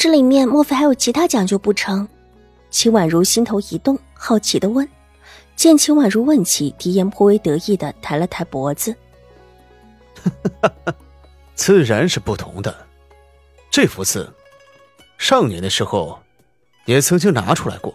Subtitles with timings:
[0.00, 2.08] 这里面莫非还有其他讲究不成？
[2.70, 4.88] 秦婉如心头一动，好奇的问。
[5.56, 8.96] 见秦婉如问起，狄言颇为得意的抬了抬脖子
[11.54, 12.74] ：“自然是不同的。
[13.70, 14.32] 这幅字，
[15.18, 16.18] 上年的时候
[16.86, 17.94] 也曾经拿出来过，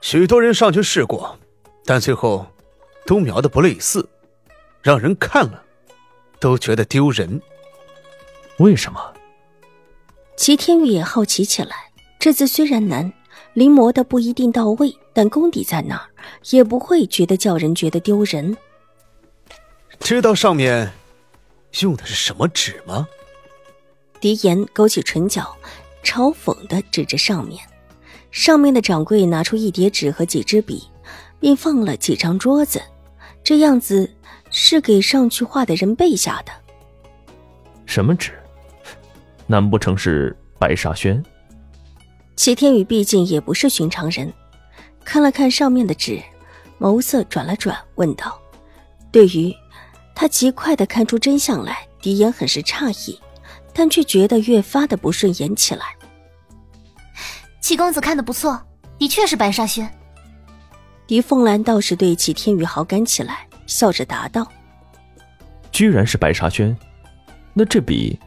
[0.00, 1.38] 许多人上去试过，
[1.84, 2.46] 但最后
[3.04, 4.08] 都描的不类似，
[4.80, 5.62] 让人看了
[6.40, 7.42] 都觉得丢人。
[8.56, 8.98] 为什么？”
[10.36, 13.12] 齐天宇也好奇起来，这字虽然难，
[13.52, 16.06] 临摹的不一定到位，但功底在那儿，
[16.50, 18.56] 也不会觉得叫人觉得丢人。
[20.00, 20.92] 知道上面
[21.80, 23.06] 用的是什么纸吗？
[24.20, 25.56] 狄言勾起唇角，
[26.02, 27.64] 嘲讽的指着上面。
[28.30, 30.82] 上面的掌柜拿出一叠纸和几支笔，
[31.38, 32.82] 并放了几张桌子，
[33.44, 34.10] 这样子
[34.50, 36.52] 是给上去画的人背下的。
[37.86, 38.32] 什么纸？
[39.46, 41.22] 难不成是白沙轩？
[42.36, 44.32] 齐天宇毕竟也不是寻常人，
[45.04, 46.20] 看了看上面的纸，
[46.80, 48.36] 眸色转了转，问道
[49.12, 49.54] ：“对于
[50.14, 53.20] 他极快的看出真相来，狄言很是诧异，
[53.72, 55.84] 但却觉得越发的不顺眼起来。”
[57.62, 58.60] 齐公子看的不错，
[58.98, 59.88] 的确是白沙轩。
[61.06, 64.50] 狄凤兰倒是对齐天宇好感起来，笑着答道
[65.70, 66.76] ：“居然是白沙轩，
[67.52, 68.18] 那这笔……”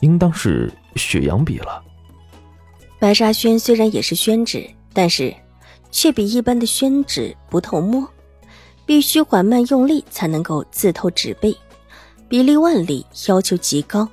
[0.00, 1.82] 应当是雪阳笔了。
[2.98, 5.34] 白沙宣虽然也是宣纸，但是
[5.90, 8.08] 却比一般的宣纸不透墨，
[8.86, 11.54] 必须缓慢用力才能够自透纸背，
[12.28, 14.08] 比例万里，要求极高。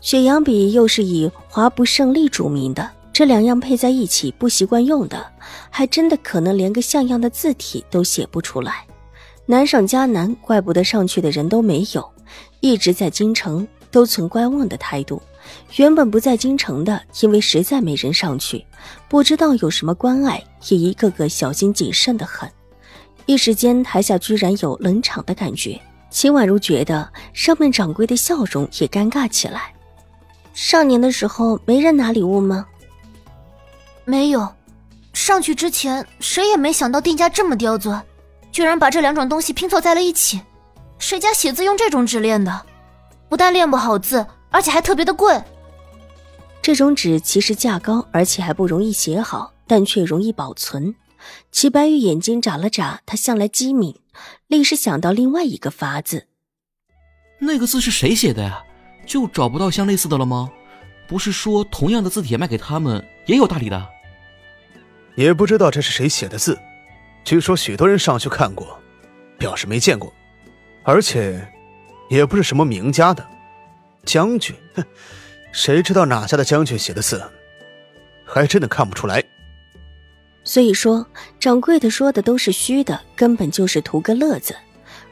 [0.00, 5.26] 雪阳笔又是以华不胜利著名的，这两样配在一起，不习惯用的，
[5.70, 8.84] 还真的可能连个像样的字体都写不出来。
[9.46, 12.10] 难上加难，怪不得上去的人都没有，
[12.60, 13.66] 一直在京城。
[13.94, 15.22] 都存观望的态度。
[15.76, 18.64] 原本不在京城的，因为实在没人上去，
[19.08, 22.50] 不知道有什么关爱，也一个个小心谨慎的很。
[23.26, 25.80] 一时间，台下居然有冷场的感觉。
[26.10, 29.72] 秦婉如觉得上面掌柜的笑容也尴尬起来。
[30.52, 32.66] 上年的时候，没人拿礼物吗？
[34.04, 34.48] 没有，
[35.12, 38.02] 上去之前谁也没想到定家这么刁钻，
[38.50, 40.40] 居然把这两种东西拼凑在了一起。
[40.98, 42.62] 谁家写字用这种纸练的？
[43.34, 45.42] 不但练不好字，而且还特别的贵。
[46.62, 50.94] 这种纸其实价高，而且还不容易写好，但却容易保存。
[51.50, 53.98] 齐白玉眼睛眨了眨，他向来机敏，
[54.46, 56.28] 立时想到另外一个法子。
[57.40, 58.62] 那个字是谁写的呀？
[59.04, 60.48] 就找不到相类似的了吗？
[61.08, 63.84] 不是说同样的字帖卖给他们也有大礼的？
[65.16, 66.56] 也不知道这是谁写的字，
[67.24, 68.78] 据说许多人上去看过，
[69.36, 70.14] 表示没见过，
[70.84, 71.44] 而且。
[72.14, 73.26] 也不是什么名家的
[74.04, 74.84] 将军，哼，
[75.52, 77.22] 谁知道哪家的将军写的字，
[78.24, 79.22] 还真的看不出来。
[80.44, 81.06] 所以说，
[81.40, 84.54] 掌柜的说的都是虚的，根本就是图个乐子。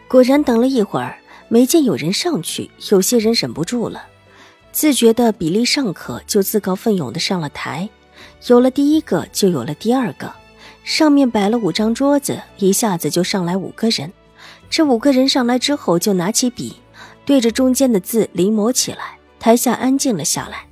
[0.07, 1.19] 果然，等了一会儿，
[1.49, 4.05] 没见有人上去，有些人忍不住了，
[4.73, 7.89] 自觉的比例尚可，就自告奋勇的上了台。
[8.47, 10.31] 有了第一个，就有了第二个。
[10.85, 14.13] 上面摆了五张桌子，一下子就上来五个人。
[14.69, 16.77] 这五个人上来之后，就拿起笔。
[17.25, 20.67] 对着中间的字临摹起来，台下安静了下来，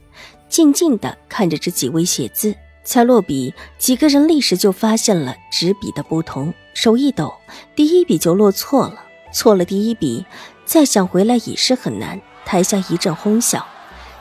[0.49, 2.55] 静静的看着这几位写字。
[2.83, 7.33] 才落笔，几个人立时就发现了纸笔的不同，手一抖，
[7.77, 9.05] 第一笔就落错了。
[9.33, 10.25] 错了第一笔，
[10.65, 12.21] 再想回来已是很难。
[12.45, 13.65] 台下一阵哄笑，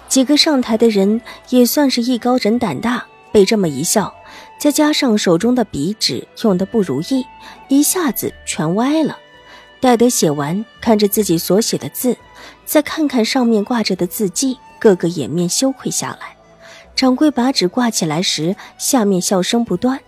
[0.07, 1.19] 几个上台的人
[1.49, 4.13] 也算是艺高人胆大，被这么一笑，
[4.59, 7.25] 再加上手中的笔纸用的不如意，
[7.69, 9.17] 一下子全歪了。
[9.79, 12.17] 待得写完，看着自己所写的字，
[12.65, 16.35] 再看看上面挂着的字迹，个个掩面羞愧下来。
[16.95, 19.99] 掌柜把纸挂起来时，下面笑声不断。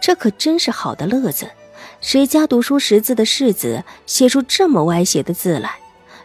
[0.00, 1.50] 这可真是好的乐子，
[2.00, 5.76] 谁家读书识字的世子写出这么歪斜的字来？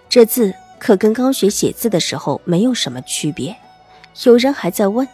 [0.07, 3.55] 这字可跟刚学写字的时候没有什么区别。
[4.23, 5.07] 有人还在问：“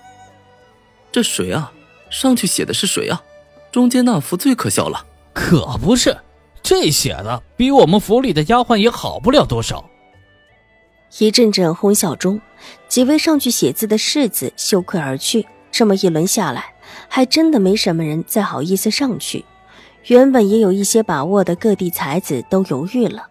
[1.11, 1.71] 这谁啊？
[2.09, 3.23] 上去写的是谁啊？
[3.71, 6.17] 中间那幅最可笑了。”可不是。
[6.61, 9.89] 这写的比我们府里的丫鬟也好不了多少。
[11.19, 12.41] 一阵阵哄笑中，
[12.87, 15.47] 几位上去写字的世子羞愧而去。
[15.71, 16.73] 这么一轮下来，
[17.07, 19.45] 还真的没什么人再好意思上去。
[20.05, 23.27] 原本也有一些把握的各地才子都犹豫了，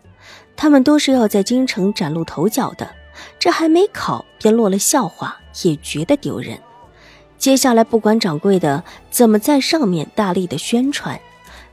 [0.54, 2.88] 他们都是要在京城崭露头角的，
[3.38, 6.58] 这还没考便落了笑话，也觉得丢人。
[7.38, 11.18] 接下来不管掌柜的怎么在上面大力的宣传，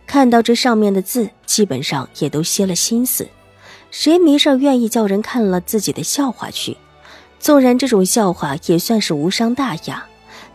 [0.06, 3.28] 看到这上面的字，基本上也都歇了心思。
[3.92, 6.78] 谁没事愿意叫人看了自己的笑话去？
[7.40, 10.06] 纵然这种笑话也算是无伤大雅，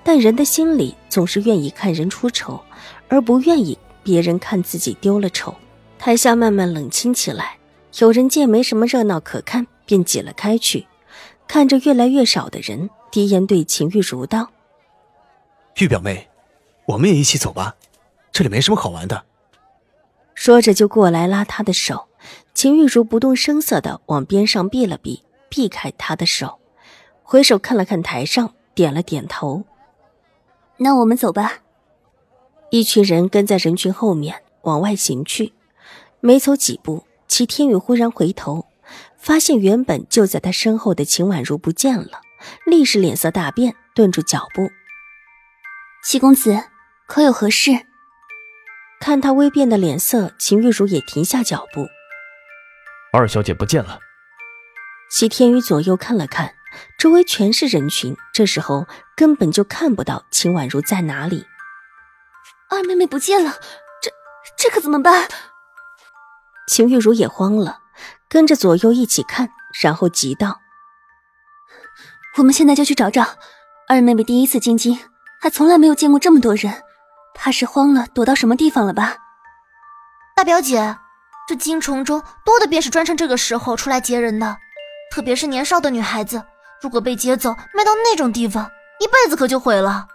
[0.02, 2.60] 但人的心里总是愿意看人出丑，
[3.08, 3.78] 而不愿意。
[4.02, 5.54] 别人看自己丢了丑，
[5.98, 7.58] 台下慢慢冷清起来。
[7.98, 10.86] 有人见没什么热闹可看，便挤了开去。
[11.46, 14.50] 看着越来越少的人，低言对秦玉茹道
[15.76, 16.26] ：“玉表妹，
[16.86, 17.76] 我们也一起走吧，
[18.32, 19.24] 这里没什么好玩的。”
[20.38, 22.06] 说着就过来拉他的手。
[22.54, 26.60] 秦玉茹不动声色的往边上避了避，避开他的手，
[27.24, 29.64] 回首看了看台上，点了点头
[30.78, 31.58] ：“那我们走吧。”
[32.70, 35.54] 一群人跟在人群后面往外行去，
[36.20, 38.66] 没走几步，齐天宇忽然回头，
[39.16, 42.20] 发现原本就在他身后的秦婉如不见了，
[42.64, 44.70] 立时脸色大变，顿住脚步。
[46.04, 46.62] 齐公子，
[47.08, 47.87] 可有何事？
[49.00, 51.88] 看他微变的脸色，秦玉茹也停下脚步。
[53.12, 54.00] 二小姐不见了。
[55.10, 56.54] 齐天宇左右看了看，
[56.98, 58.86] 周围全是人群，这时候
[59.16, 61.46] 根本就看不到秦婉如在哪里。
[62.68, 63.54] 二妹妹不见了，
[64.02, 64.10] 这
[64.56, 65.28] 这可怎么办？
[66.66, 67.78] 秦玉茹也慌了，
[68.28, 69.48] 跟着左右一起看，
[69.80, 70.60] 然后急道
[72.36, 73.24] ：“我们现在就去找找。
[73.88, 74.98] 二妹妹第一次进京，
[75.40, 76.82] 还从来没有见过这么多人，
[77.38, 79.16] 怕是慌了，躲到什么地方了吧？”
[80.36, 80.96] 大表姐，
[81.48, 84.56] 这京城中多的便是专趁这个时候出来劫人的，
[85.12, 86.42] 特别是年少的女孩子，
[86.82, 88.68] 如果被劫走，卖到那种地方，
[89.00, 90.06] 一辈子可就毁了。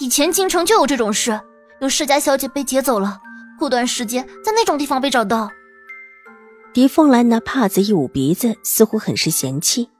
[0.00, 1.38] 以前京城就有这种事。
[1.80, 3.20] 有世家小姐被劫走了，
[3.58, 5.50] 过段时间在那种地方被找到。
[6.72, 9.90] 狄凤兰拿帕子一捂鼻子，似乎很是嫌弃。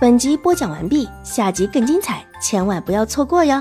[0.00, 3.60] 本集播讲完毕，下集更精彩，千万不要错过哟。